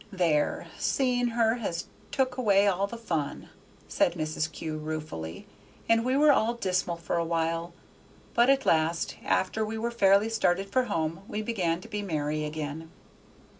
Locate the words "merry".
12.01-12.45